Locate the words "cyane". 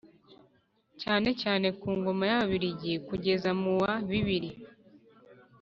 1.01-1.29, 1.41-1.67